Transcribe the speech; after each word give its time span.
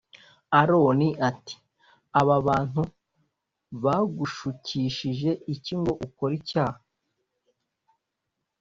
Aroni 0.59 1.09
ati 1.29 1.55
aba 2.19 2.37
bantu 2.47 2.81
bagushukishije 3.83 5.29
iki 5.53 5.73
ngo 5.79 5.91
ukore 6.05 6.33
icyaha 6.41 6.79